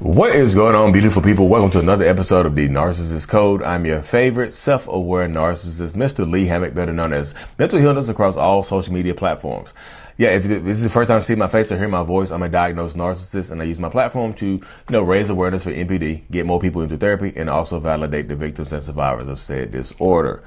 [0.00, 1.48] What is going on, beautiful people?
[1.48, 3.62] Welcome to another episode of the Narcissist Code.
[3.62, 6.26] I'm your favorite self-aware narcissist, Mr.
[6.26, 9.74] Lee Hammock, better known as Mental Healness across all social media platforms.
[10.16, 12.30] Yeah, if this is the first time you see my face or hear my voice,
[12.30, 15.70] I'm a diagnosed narcissist and I use my platform to, you know, raise awareness for
[15.70, 19.70] NPD, get more people into therapy, and also validate the victims and survivors of said
[19.70, 20.42] disorder.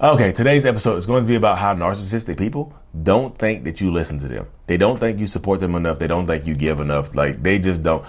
[0.00, 3.92] Okay, today's episode is going to be about how narcissistic people don't think that you
[3.92, 4.46] listen to them.
[4.66, 5.98] They don't think you support them enough.
[5.98, 7.14] They don't think you give enough.
[7.14, 8.04] Like, they just don't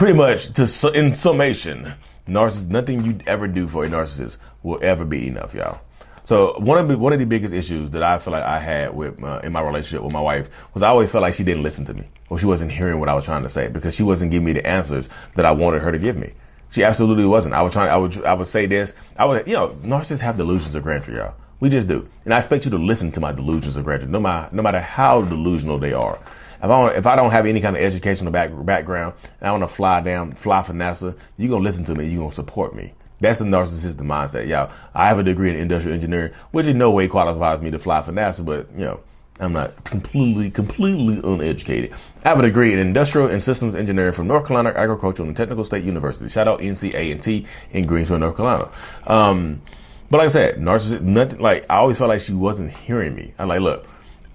[0.00, 0.62] pretty much to
[0.94, 1.92] in summation,
[2.26, 5.82] narcissist nothing you ever do for a narcissist will ever be enough, y'all.
[6.24, 8.96] So one of the one of the biggest issues that I feel like I had
[8.96, 11.62] with uh, in my relationship with my wife was I always felt like she didn't
[11.62, 14.02] listen to me or she wasn't hearing what I was trying to say because she
[14.02, 16.32] wasn't giving me the answers that I wanted her to give me.
[16.70, 17.54] She absolutely wasn't.
[17.54, 17.90] I was trying.
[17.90, 18.24] I would.
[18.24, 18.94] I would say this.
[19.18, 19.46] I would.
[19.46, 21.34] You know, narcissists have delusions of grandeur, y'all.
[21.58, 24.18] We just do, and I expect you to listen to my delusions of grandeur, no
[24.18, 26.18] matter no matter how delusional they are.
[26.62, 29.50] If I want, if I don't have any kind of educational back, background and I
[29.52, 32.06] want to fly down, fly for NASA, you're gonna listen to me.
[32.06, 32.92] You're gonna support me.
[33.20, 34.46] That's the narcissistic mindset.
[34.46, 37.78] Y'all, I have a degree in industrial engineering, which in no way qualifies me to
[37.78, 39.00] fly for NASA, but you know,
[39.38, 41.92] I'm not completely, completely uneducated.
[42.24, 45.64] I have a degree in industrial and systems engineering from North Carolina Agricultural and Technical
[45.64, 46.28] State University.
[46.28, 48.70] Shout out NCA&T in Greensboro, North Carolina.
[49.06, 49.62] Um,
[50.10, 53.32] but like I said, narcissist, nothing like I always felt like she wasn't hearing me.
[53.38, 53.86] I'm like, look,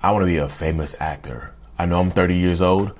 [0.01, 1.54] I want to be a famous actor.
[1.77, 2.91] I know I'm 30 years old.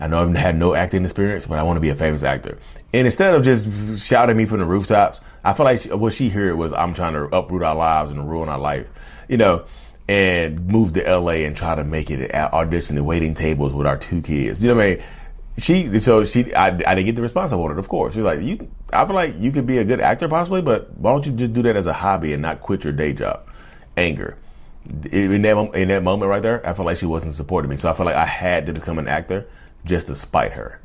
[0.00, 2.58] I know I've had no acting experience, but I want to be a famous actor.
[2.92, 6.28] And instead of just shouting me from the rooftops, I feel like she, what she
[6.28, 8.86] heard was I'm trying to uproot our lives and ruin our life,
[9.28, 9.64] you know,
[10.08, 13.86] and move to LA and try to make it at audition and waiting tables with
[13.86, 14.62] our two kids.
[14.62, 15.02] You know what I mean?
[15.56, 18.14] She, so she, I, I didn't get the response I wanted, of course.
[18.14, 21.12] She's like, you, I feel like you could be a good actor possibly, but why
[21.12, 23.48] don't you just do that as a hobby and not quit your day job?
[23.96, 24.36] Anger
[25.10, 27.76] in that in that moment right there, I felt like she wasn't supporting me.
[27.76, 29.46] So I felt like I had to become an actor
[29.84, 30.80] just to spite her,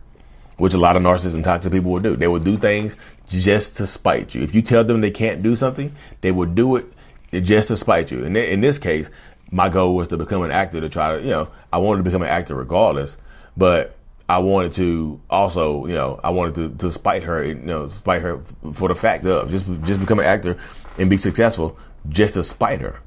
[0.57, 2.15] which a lot of narcissists and toxic people would do.
[2.15, 2.95] They would do things
[3.27, 4.41] just to spite you.
[4.41, 6.85] If you tell them they can't do something, they will do it
[7.31, 8.23] just to spite you.
[8.23, 9.11] And in this case,
[9.51, 12.03] my goal was to become an actor to try to, you know, I wanted to
[12.03, 13.17] become an actor regardless,
[13.57, 13.95] but
[14.27, 18.21] I wanted to also, you know, I wanted to, to spite her, you know, spite
[18.21, 18.39] her
[18.73, 20.57] for the fact of just just become an actor
[20.97, 21.77] and be successful
[22.09, 23.01] just to spite her.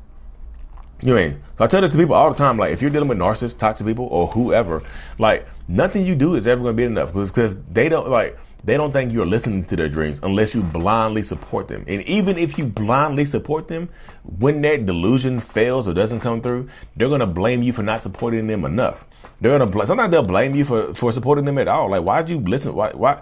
[1.03, 1.33] You mean?
[1.59, 2.57] So I tell this to people all the time.
[2.57, 4.83] Like, if you're dealing with narcissists, toxic people, or whoever,
[5.19, 8.77] like, nothing you do is ever going to be enough because they don't like they
[8.77, 11.85] don't think you're listening to their dreams unless you blindly support them.
[11.89, 13.89] And even if you blindly support them,
[14.23, 18.03] when that delusion fails or doesn't come through, they're going to blame you for not
[18.03, 19.07] supporting them enough.
[19.41, 21.91] They're going to sometimes they'll blame you for for supporting them at all.
[21.91, 22.75] Like, why'd you listen?
[22.75, 23.21] Why why?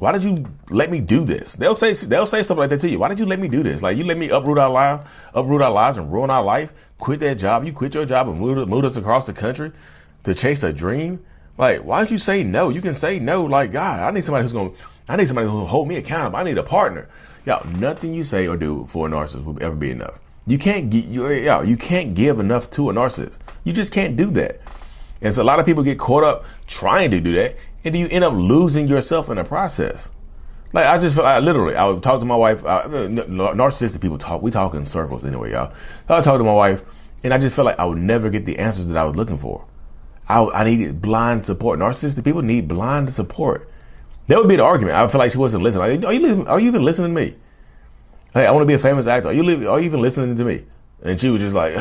[0.00, 1.52] Why did you let me do this?
[1.52, 2.98] They'll say they'll say stuff like that to you.
[2.98, 3.82] Why did you let me do this?
[3.82, 6.72] Like you let me uproot our life, uproot our lives, and ruin our life.
[6.98, 7.66] Quit that job.
[7.66, 9.72] You quit your job and moved, move us across the country
[10.24, 11.22] to chase a dream.
[11.58, 12.70] Like why don't you say no?
[12.70, 13.44] You can say no.
[13.44, 14.70] Like God, I need somebody who's gonna.
[15.06, 16.38] I need somebody who'll hold me accountable.
[16.38, 17.06] I need a partner.
[17.44, 20.18] Y'all, nothing you say or do for a narcissist will ever be enough.
[20.46, 23.38] You can't get you, y'all, you can't give enough to a narcissist.
[23.64, 24.60] You just can't do that.
[25.20, 28.08] And so a lot of people get caught up trying to do that and you
[28.08, 30.10] end up losing yourself in the process.
[30.72, 32.64] Like I just I literally I would talk to my wife.
[32.64, 34.42] Uh, narcissistic people talk.
[34.42, 35.72] We talk in circles anyway, y'all.
[36.08, 36.82] I would talk to my wife,
[37.24, 39.38] and I just felt like I would never get the answers that I was looking
[39.38, 39.64] for.
[40.28, 41.80] I, I needed blind support.
[41.80, 43.68] Narcissistic people need blind support.
[44.28, 44.96] That would be the argument.
[44.96, 46.04] I feel like she wasn't listening.
[46.04, 46.46] Are you?
[46.46, 47.34] Are you even listening to me?
[48.32, 49.30] Hey, I want to be a famous actor.
[49.30, 50.66] Are you are you even listening to me?
[51.02, 51.74] And she was just like,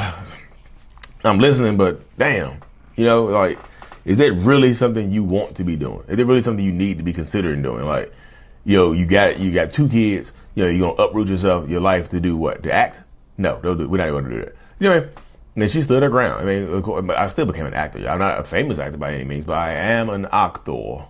[1.23, 2.59] I'm listening, but damn,
[2.95, 3.59] you know, like
[4.05, 6.03] is that really something you want to be doing?
[6.07, 7.85] Is it really something you need to be considering doing?
[7.85, 8.11] Like,
[8.65, 10.31] yo, you got you got two kids.
[10.55, 12.63] You know, you're gonna uproot yourself, your life to do what?
[12.63, 13.01] To act?
[13.37, 14.55] No, do, we're not to do that.
[14.79, 15.09] You know, what I mean?
[15.55, 16.41] and she stood her ground.
[16.41, 18.07] I mean, course, I still became an actor.
[18.07, 21.03] I'm not a famous actor by any means, but I am an actor.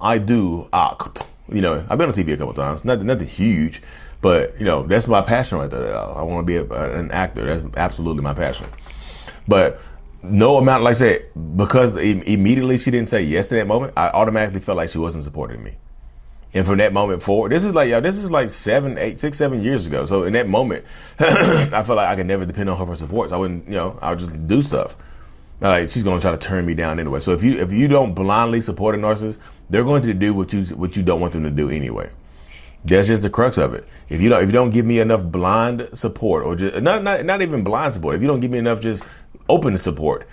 [0.00, 1.22] I do act.
[1.48, 2.84] You know, I've been on TV a couple times.
[2.84, 3.82] Nothing, nothing huge,
[4.20, 5.96] but you know, that's my passion right there.
[5.96, 7.44] I want to be a, an actor.
[7.44, 8.68] That's absolutely my passion.
[9.48, 9.80] But
[10.22, 11.26] no amount, like I said,
[11.56, 15.24] because immediately she didn't say yes to that moment, I automatically felt like she wasn't
[15.24, 15.76] supporting me.
[16.52, 19.38] And from that moment forward, this is like, yo, this is like seven, eight, six,
[19.38, 20.04] seven years ago.
[20.04, 20.84] So in that moment,
[21.18, 23.30] I felt like I could never depend on her for support.
[23.30, 24.96] So I wouldn't, you know, I would just do stuff.
[25.60, 27.20] Like she's gonna try to turn me down anyway.
[27.20, 29.38] So if you if you don't blindly support a narcissist,
[29.68, 32.08] they're going to do what you what you don't want them to do anyway.
[32.82, 33.86] That's just the crux of it.
[34.08, 37.26] If you don't if you don't give me enough blind support or just not not
[37.26, 39.04] not even blind support, if you don't give me enough just
[39.50, 40.28] open to support,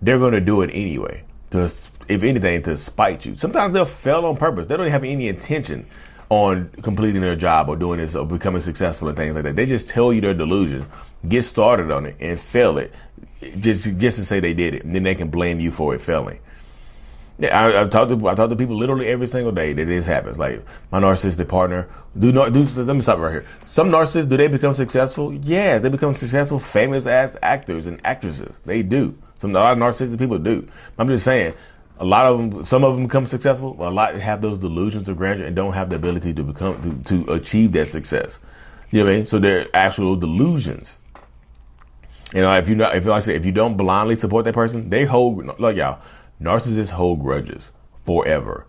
[0.00, 1.24] they're going to do it anyway.
[1.50, 1.70] To
[2.08, 3.34] if anything to spite you.
[3.34, 4.66] Sometimes they'll fail on purpose.
[4.66, 5.86] They don't have any intention
[6.30, 9.54] on completing their job or doing this or becoming successful and things like that.
[9.54, 10.86] They just tell you their delusion,
[11.28, 12.92] get started on it and fail it
[13.58, 14.84] just just to say they did it.
[14.84, 16.38] And then they can blame you for it failing.
[17.42, 20.06] Yeah, I, I talk to I talk to people literally every single day that this
[20.06, 20.38] happens.
[20.38, 22.62] Like my narcissistic partner, do not do.
[22.62, 23.46] Let me stop right here.
[23.64, 25.34] Some narcissists do they become successful?
[25.34, 28.60] Yeah, they become successful, famous as actors and actresses.
[28.64, 29.18] They do.
[29.38, 30.68] Some a lot of narcissistic people do.
[30.96, 31.54] I'm just saying,
[31.98, 33.76] a lot of them, some of them become successful.
[33.80, 37.24] a lot have those delusions of grandeur and don't have the ability to become to,
[37.24, 38.38] to achieve that success.
[38.92, 39.26] You know what I mean?
[39.26, 41.00] So they're actual delusions.
[42.32, 44.54] You know, if you not, if like I say, if you don't blindly support that
[44.54, 46.00] person, they hold like y'all
[46.40, 47.72] narcissists hold grudges
[48.04, 48.66] forever.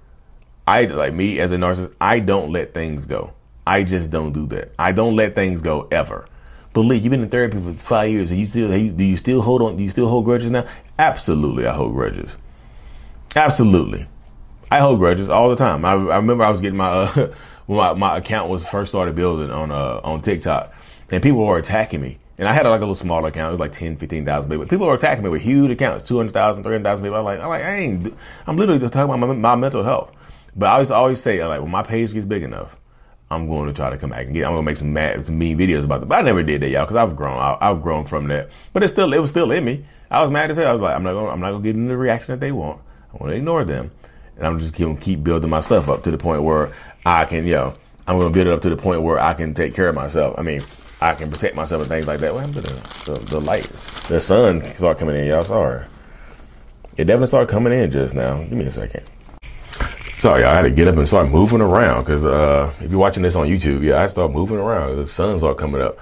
[0.66, 3.34] I like me as a narcissist, I don't let things go.
[3.66, 4.74] I just don't do that.
[4.78, 6.28] I don't let things go ever.
[6.74, 9.62] Believe you've been in therapy for five years, and you still do you still hold
[9.62, 9.78] on?
[9.78, 10.66] Do you still hold grudges now?
[10.98, 12.38] Absolutely, I hold grudges.
[13.36, 14.08] Absolutely,
[14.72, 15.86] I hold grudges all the time.
[15.86, 17.34] I, I remember I was getting my uh,
[17.68, 20.74] when my, my account was first started building on uh, on TikTok,
[21.12, 22.18] and people were attacking me.
[22.44, 23.48] And I had like a little smaller account.
[23.48, 24.66] It was like 10, 15,000 people.
[24.66, 27.18] People were attacking me with huge accounts, 200,000, 300,000 people.
[27.18, 28.14] I'm like, I'm like, I ain't,
[28.46, 30.14] I'm literally just talking about my, my mental health.
[30.54, 32.78] But I always, always say, like, when my page gets big enough,
[33.32, 35.26] I'm going to try to come back and get, I'm going to make some mad,
[35.26, 36.10] some mean videos about it.
[36.10, 38.50] But I never did that, y'all, because I've grown, I, have grown from that.
[38.74, 39.86] But it's still, it was still in me.
[40.12, 40.68] I was mad as hell.
[40.68, 42.42] I was like, I'm not going, I'm not going to get in the reaction that
[42.42, 42.82] they want.
[43.14, 43.90] I want to ignore them.
[44.36, 46.74] And I'm just going to keep building my stuff up to the point where
[47.06, 47.74] I can, yo,
[48.06, 49.96] I'm going to build it up to the point where I can take care of
[49.96, 50.36] myself.
[50.38, 50.62] I mean,
[51.04, 52.34] I can protect myself and things like that.
[52.34, 53.64] What happened to the, the, the light?
[54.08, 55.44] The sun started coming in, y'all.
[55.44, 55.86] Sorry.
[56.96, 58.38] It definitely started coming in just now.
[58.38, 59.04] Give me a second.
[60.18, 63.24] Sorry, I had to get up and start moving around because uh, if you're watching
[63.24, 64.96] this on YouTube, yeah, I start moving around.
[64.96, 65.98] The sun started coming up.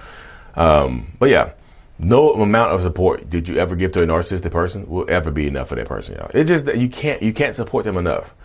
[0.56, 1.54] Um, but yeah,
[1.97, 5.47] no amount of support did you ever give to a narcissistic person will ever be
[5.47, 6.30] enough for that person, y'all.
[6.33, 8.36] It just that you can't you can't support them enough.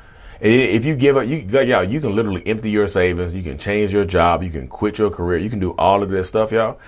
[0.40, 3.34] If you give up, you y'all, you can literally empty your savings.
[3.34, 4.42] You can change your job.
[4.42, 5.38] You can quit your career.
[5.38, 6.78] You can do all of this stuff, y'all.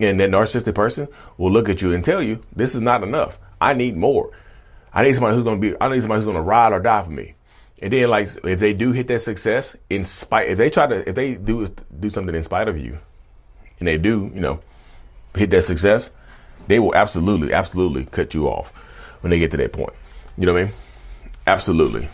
[0.00, 3.38] And that narcissistic person will look at you and tell you, "This is not enough.
[3.60, 4.30] I need more.
[4.92, 5.76] I need somebody who's going to be.
[5.80, 7.34] I need somebody who's going to ride or die for me."
[7.82, 11.08] And then, like, if they do hit that success, in spite, if they try to,
[11.08, 11.66] if they do
[11.98, 12.98] do something in spite of you,
[13.78, 14.60] and they do, you know,
[15.34, 16.10] hit that success,
[16.68, 18.70] they will absolutely, absolutely cut you off
[19.20, 19.92] when they get to that point.
[20.38, 20.74] You know what I mean?
[21.46, 22.08] Absolutely.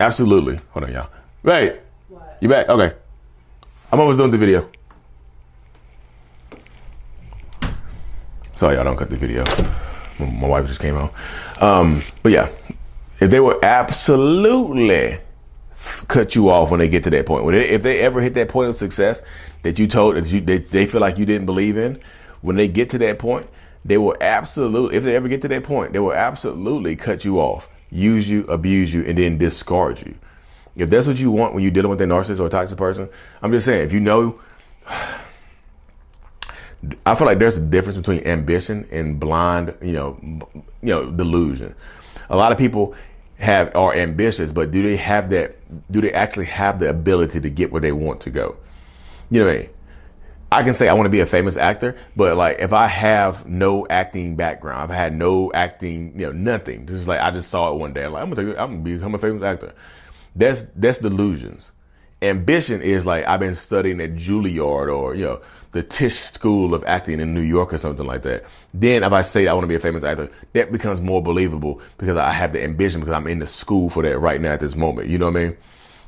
[0.00, 0.58] Absolutely.
[0.70, 1.10] Hold on, y'all.
[1.42, 1.80] Right.
[2.08, 2.38] What?
[2.40, 2.68] You back?
[2.68, 2.94] Okay.
[3.90, 4.68] I'm almost done with the video.
[8.56, 9.44] Sorry, y'all don't cut the video.
[10.18, 11.10] My wife just came home.
[11.60, 12.48] Um, but yeah,
[13.20, 15.18] if they were absolutely
[16.08, 18.34] cut you off when they get to that point, when they, if they ever hit
[18.34, 19.22] that point of success
[19.62, 22.00] that you told that you they, they feel like you didn't believe in,
[22.40, 23.48] when they get to that point,
[23.84, 27.38] they will absolutely, if they ever get to that point, they will absolutely cut you
[27.38, 30.14] off use you, abuse you, and then discard you.
[30.76, 33.08] If that's what you want when you're dealing with a narcissist or a toxic person,
[33.42, 34.38] I'm just saying, if you know,
[37.04, 40.16] I feel like there's a difference between ambition and blind, you know,
[40.80, 41.74] you know, delusion.
[42.30, 42.94] A lot of people
[43.38, 45.56] have are ambitious, but do they have that?
[45.90, 48.56] Do they actually have the ability to get where they want to go?
[49.30, 49.68] You know what I mean?
[50.50, 53.46] I can say I want to be a famous actor, but like if I have
[53.46, 56.86] no acting background, I've had no acting, you know, nothing.
[56.86, 58.04] This is like I just saw it one day.
[58.04, 59.74] I'm like I'm gonna, I'm gonna become a famous actor.
[60.34, 61.72] That's that's delusions.
[62.22, 65.40] Ambition is like I've been studying at Juilliard or you know
[65.72, 68.44] the Tisch School of Acting in New York or something like that.
[68.72, 71.82] Then if I say I want to be a famous actor, that becomes more believable
[71.98, 74.60] because I have the ambition because I'm in the school for that right now at
[74.60, 75.08] this moment.
[75.08, 75.56] You know what I mean?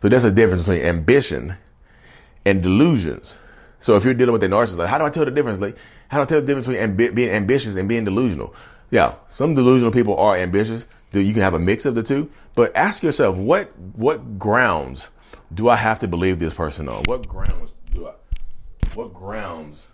[0.01, 1.57] So there's a difference between ambition
[2.47, 3.37] and delusions.
[3.81, 5.61] So if you're dealing with a narcissist, like, how do I tell the difference?
[5.61, 5.77] Like,
[6.09, 8.55] how do I tell the difference between amb- being ambitious and being delusional?
[8.91, 10.87] Yeah, some delusional people are ambitious.
[11.13, 15.11] You can have a mix of the two, but ask yourself, what what grounds
[15.53, 17.05] do I have to believe this person on?
[17.05, 18.13] What grounds do I?
[18.95, 19.89] What grounds?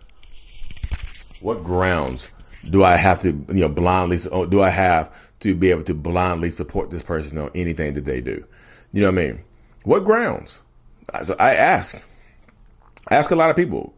[1.41, 2.29] What grounds
[2.69, 4.19] do I have to you know blindly?
[4.49, 8.21] Do I have to be able to blindly support this person on anything that they
[8.21, 8.45] do?
[8.93, 9.41] You know what I mean?
[9.85, 10.63] What grounds?
[11.25, 12.03] So I ask.
[13.11, 13.95] Ask a lot of people,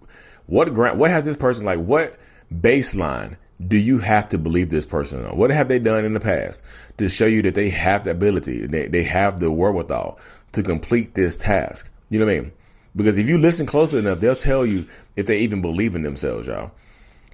[0.46, 1.78] what grant, what has this person like?
[1.78, 2.18] What
[2.52, 3.36] baseline
[3.66, 5.36] do you have to believe this person on?
[5.36, 6.62] What have they done in the past
[6.98, 10.18] to show you that they have the ability, they, they have the wherewithal
[10.52, 11.90] to complete this task?
[12.10, 12.52] You know what I mean?
[12.94, 14.86] Because if you listen closely enough, they'll tell you
[15.16, 16.72] if they even believe in themselves, y'all.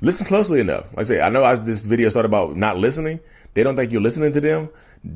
[0.01, 0.85] Listen closely enough.
[0.93, 3.21] Like I say, I know I, this video started about not listening.
[3.55, 4.69] they don't think you're listening to them,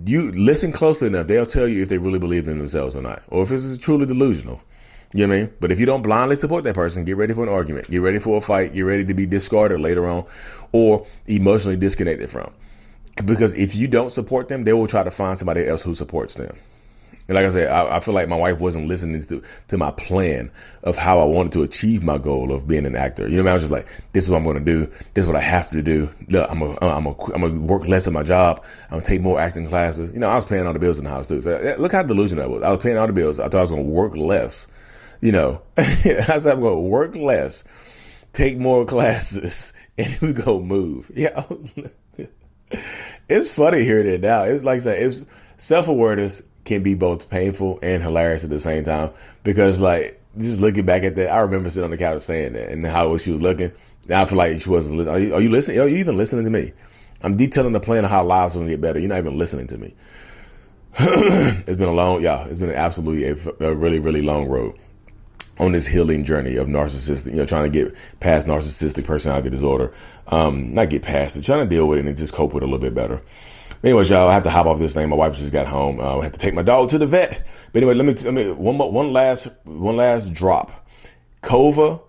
[0.06, 3.22] you listen closely enough, they'll tell you if they really believe in themselves or not,
[3.28, 4.60] or if this is truly delusional.
[5.12, 5.54] You know what I mean?
[5.60, 8.18] But if you don't blindly support that person, get ready for an argument, get ready
[8.18, 10.26] for a fight, get ready to be discarded later on,
[10.72, 12.52] or emotionally disconnected from.
[13.24, 16.34] Because if you don't support them, they will try to find somebody else who supports
[16.34, 16.56] them.
[17.28, 19.90] And like I said, I, I, feel like my wife wasn't listening to, to my
[19.90, 20.50] plan
[20.82, 23.28] of how I wanted to achieve my goal of being an actor.
[23.28, 23.50] You know, I, mean?
[23.50, 24.86] I was just like, this is what I'm going to do.
[25.12, 26.08] This is what I have to do.
[26.28, 28.64] Look, I'm going I'm to I'm gonna work less at my job.
[28.84, 30.14] I'm going to take more acting classes.
[30.14, 31.42] You know, I was paying all the bills in the house too.
[31.42, 32.62] So look how delusional I was.
[32.62, 33.38] I was paying all the bills.
[33.38, 34.68] I thought I was going to work less.
[35.20, 37.64] You know, I said, I'm going to work less,
[38.32, 41.10] take more classes, and we go move.
[41.16, 41.44] Yeah.
[43.28, 44.42] it's funny hearing it now.
[44.42, 45.22] It's like I said, it's
[45.56, 49.10] self awareness can be both painful and hilarious at the same time
[49.42, 52.68] because like just looking back at that, I remember sitting on the couch saying that
[52.68, 53.72] and how she was looking.
[54.06, 55.14] Now I feel like she wasn't listening.
[55.14, 55.80] Are you, are you listening?
[55.80, 56.72] Are you even listening to me?
[57.22, 58.98] I'm detailing the plan of how lives will get better.
[59.00, 59.94] You're not even listening to me.
[60.98, 64.78] it's been a long, yeah, it's been an absolutely a, a really, really long road
[65.58, 69.92] on this healing journey of narcissistic, you know, trying to get past narcissistic personality disorder.
[70.28, 72.66] Um, not get past it, trying to deal with it and just cope with it
[72.66, 73.22] a little bit better.
[73.82, 75.08] Anyways, y'all, I have to hop off this thing.
[75.08, 76.00] My wife just got home.
[76.00, 77.46] Uh, I have to take my dog to the vet.
[77.72, 80.88] But anyway, let me, let me one more, one last, one last drop.
[81.42, 82.04] Cova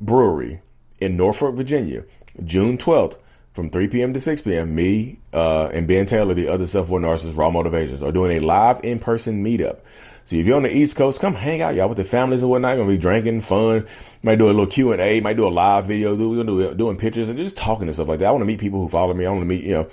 [0.00, 0.62] Brewery
[1.00, 2.04] in Norfolk, Virginia,
[2.42, 3.18] June 12th
[3.52, 4.12] from 3 p.m.
[4.14, 4.74] to 6 p.m.
[4.74, 8.80] Me uh, and Ben Taylor, the other self-aware narcissists, Raw Motivations, are doing a live
[8.82, 9.80] in-person meetup.
[10.24, 12.50] So if you're on the East Coast, come hang out, y'all, with the families and
[12.50, 12.76] whatnot.
[12.76, 13.86] Gonna be drinking, fun.
[14.22, 15.20] Might do a little Q and A.
[15.20, 16.14] Might do a live video.
[16.14, 18.28] We're gonna do doing pictures and just talking and stuff like that.
[18.28, 19.26] I want to meet people who follow me.
[19.26, 19.88] I want to meet, you know,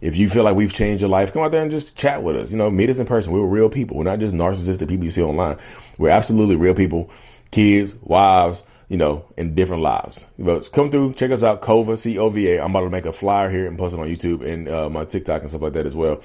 [0.00, 2.36] if you feel like we've changed your life, come out there and just chat with
[2.36, 2.50] us.
[2.50, 3.32] You know, meet us in person.
[3.32, 3.96] We're real people.
[3.96, 5.58] We're not just narcissistic people you see online.
[5.96, 7.10] We're absolutely real people,
[7.52, 10.26] kids, wives, you know, in different lives.
[10.38, 12.60] But come through, check us out, Cova, C-O-V-A.
[12.60, 15.04] I'm about to make a flyer here and post it on YouTube and uh, my
[15.04, 16.20] TikTok and stuff like that as well.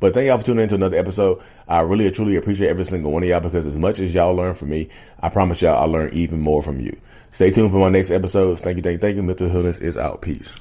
[0.00, 1.42] But thank y'all for tuning in to another episode.
[1.68, 4.54] I really, truly appreciate every single one of y'all because as much as y'all learn
[4.54, 4.88] from me,
[5.22, 6.98] I promise y'all I'll learn even more from you.
[7.30, 8.60] Stay tuned for my next episodes.
[8.60, 9.22] Thank you, thank you, thank you.
[9.22, 10.22] Mental Healness is out.
[10.22, 10.52] Peace.